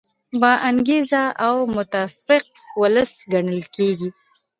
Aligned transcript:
با 0.41 0.51
انګیزه 0.69 1.23
او 1.47 1.55
متفق 1.75 2.45
ولس 2.81 3.11
ګټل 3.31 3.61
کیږي. 3.75 4.09